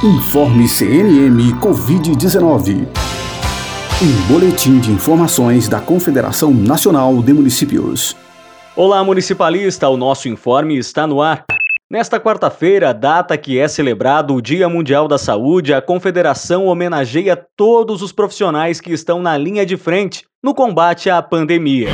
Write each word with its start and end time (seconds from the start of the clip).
Informe 0.00 0.68
CNM 0.68 1.58
Covid-19. 1.58 2.86
Um 4.00 4.32
boletim 4.32 4.78
de 4.78 4.92
informações 4.92 5.66
da 5.66 5.80
Confederação 5.80 6.54
Nacional 6.54 7.20
de 7.20 7.32
Municípios. 7.32 8.16
Olá, 8.76 9.02
municipalista, 9.02 9.88
o 9.88 9.96
nosso 9.96 10.28
informe 10.28 10.78
está 10.78 11.04
no 11.04 11.20
ar. 11.20 11.44
Nesta 11.90 12.20
quarta-feira, 12.20 12.94
data 12.94 13.36
que 13.36 13.58
é 13.58 13.66
celebrado 13.66 14.36
o 14.36 14.40
Dia 14.40 14.68
Mundial 14.68 15.08
da 15.08 15.18
Saúde, 15.18 15.74
a 15.74 15.82
Confederação 15.82 16.66
homenageia 16.66 17.36
todos 17.56 18.00
os 18.00 18.12
profissionais 18.12 18.80
que 18.80 18.92
estão 18.92 19.20
na 19.20 19.36
linha 19.36 19.66
de 19.66 19.76
frente 19.76 20.24
no 20.40 20.54
combate 20.54 21.10
à 21.10 21.20
pandemia. 21.20 21.88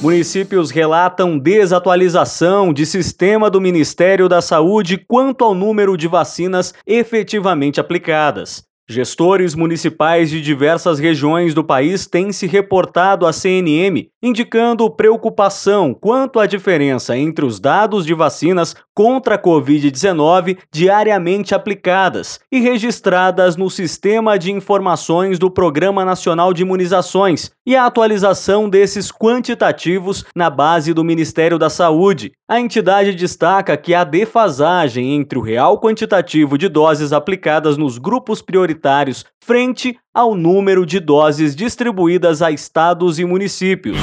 Municípios 0.00 0.70
relatam 0.70 1.38
desatualização 1.38 2.72
de 2.72 2.86
sistema 2.86 3.50
do 3.50 3.60
Ministério 3.60 4.30
da 4.30 4.40
Saúde 4.40 4.96
quanto 4.96 5.44
ao 5.44 5.54
número 5.54 5.94
de 5.94 6.08
vacinas 6.08 6.72
efetivamente 6.86 7.78
aplicadas. 7.78 8.69
Gestores 8.90 9.54
municipais 9.54 10.30
de 10.30 10.40
diversas 10.40 10.98
regiões 10.98 11.54
do 11.54 11.62
país 11.62 12.08
têm 12.08 12.32
se 12.32 12.48
reportado 12.48 13.24
à 13.24 13.32
CNM, 13.32 14.10
indicando 14.20 14.90
preocupação 14.90 15.94
quanto 15.94 16.40
à 16.40 16.46
diferença 16.46 17.16
entre 17.16 17.44
os 17.44 17.60
dados 17.60 18.04
de 18.04 18.12
vacinas 18.12 18.74
contra 18.92 19.36
a 19.36 19.38
Covid-19 19.38 20.58
diariamente 20.72 21.54
aplicadas 21.54 22.40
e 22.50 22.58
registradas 22.58 23.56
no 23.56 23.70
Sistema 23.70 24.36
de 24.36 24.50
Informações 24.50 25.38
do 25.38 25.52
Programa 25.52 26.04
Nacional 26.04 26.52
de 26.52 26.62
Imunizações 26.62 27.52
e 27.64 27.76
a 27.76 27.86
atualização 27.86 28.68
desses 28.68 29.12
quantitativos 29.12 30.24
na 30.34 30.50
base 30.50 30.92
do 30.92 31.04
Ministério 31.04 31.60
da 31.60 31.70
Saúde. 31.70 32.32
A 32.50 32.58
entidade 32.58 33.14
destaca 33.14 33.76
que 33.76 33.94
há 33.94 34.02
defasagem 34.02 35.14
entre 35.14 35.38
o 35.38 35.40
real 35.40 35.80
quantitativo 35.80 36.58
de 36.58 36.68
doses 36.68 37.12
aplicadas 37.12 37.76
nos 37.76 37.96
grupos 37.96 38.42
prioritários 38.42 38.80
prioritários 38.80 39.24
frente 39.38 39.96
ao 40.12 40.34
número 40.34 40.84
de 40.84 40.98
doses 40.98 41.54
distribuídas 41.54 42.42
a 42.42 42.50
estados 42.50 43.20
e 43.20 43.24
municípios. 43.24 43.96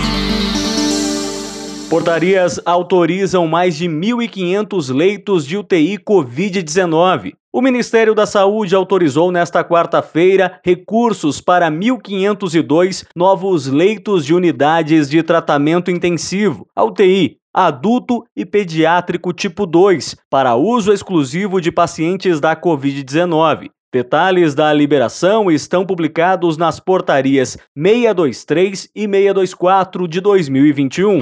Portarias 1.90 2.58
autorizam 2.66 3.46
mais 3.48 3.76
de 3.76 3.86
1.500 3.86 4.96
leitos 4.96 5.46
de 5.46 5.58
UTI 5.58 5.98
Covid-19. 5.98 7.34
O 7.52 7.62
Ministério 7.62 8.16
da 8.16 8.26
Saúde 8.26 8.76
autorizou 8.76 9.30
nesta 9.30 9.62
quarta-feira 9.62 10.60
recursos 10.64 11.42
para 11.42 11.70
1.502 11.70 13.06
novos 13.14 13.68
leitos 13.68 14.26
de 14.26 14.34
unidades 14.34 15.10
de 15.10 15.22
tratamento 15.22 15.92
intensivo, 15.92 16.68
a 16.74 16.84
UTI, 16.84 17.40
adulto 17.66 18.24
e 18.36 18.46
pediátrico 18.46 19.34
tipo 19.34 19.66
2, 19.66 20.16
para 20.30 20.56
uso 20.56 20.94
exclusivo 20.94 21.60
de 21.60 21.72
pacientes 21.72 22.40
da 22.40 22.56
Covid-19. 22.56 23.72
Detalhes 23.92 24.54
da 24.54 24.72
liberação 24.72 25.50
estão 25.50 25.84
publicados 25.84 26.56
nas 26.56 26.80
portarias 26.80 27.58
623 27.76 28.90
e 28.96 29.08
624 29.08 30.08
de 30.08 30.22
2021. 30.22 31.20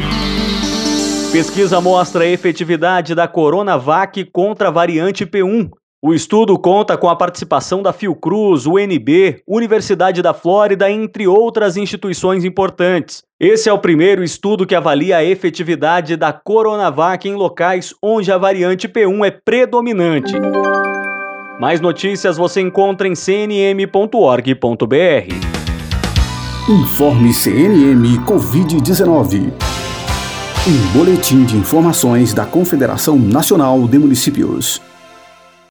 Pesquisa 1.32 1.80
mostra 1.80 2.26
a 2.26 2.28
efetividade 2.28 3.16
da 3.16 3.30
Coronavac 3.30 4.26
contra 4.26 4.68
a 4.68 4.72
variante 4.72 5.26
P1. 5.26 5.70
O 6.02 6.14
estudo 6.14 6.60
conta 6.60 6.98
com 6.98 7.10
a 7.10 7.16
participação 7.16 7.82
da 7.82 7.92
Fiocruz, 7.92 8.68
UNB, 8.68 9.42
Universidade 9.48 10.22
da 10.22 10.34
Flórida, 10.34 10.90
entre 10.92 11.28
outras 11.28 11.78
instituições 11.78 12.44
importantes. 12.44 13.24
Esse 13.40 13.70
é 13.70 13.74
o 13.74 13.80
primeiro 13.80 14.24
estudo 14.24 14.68
que 14.68 14.76
avalia 14.76 15.18
a 15.18 15.24
efetividade 15.24 16.16
da 16.16 16.32
Coronavac 16.32 17.28
em 17.28 17.34
locais 17.34 17.94
onde 18.04 18.32
a 18.32 18.38
variante 18.38 18.88
P1 18.88 19.26
é 19.26 19.32
predominante. 19.32 20.36
Mais 21.60 21.82
notícias 21.82 22.38
você 22.38 22.62
encontra 22.62 23.08
em 23.08 23.14
cnm.org.br. 23.16 24.46
Informe 26.70 27.34
CNM 27.34 28.20
Covid-19. 28.26 29.54
Um 30.68 30.98
boletim 30.98 31.46
de 31.46 31.56
informações 31.56 32.34
da 32.34 32.46
Confederação 32.46 33.18
Nacional 33.18 33.88
de 33.88 33.98
Municípios. 33.98 34.82